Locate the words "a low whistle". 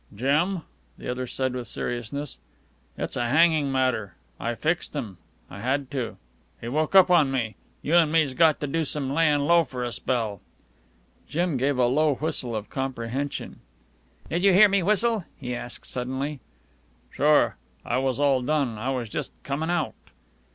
11.77-12.55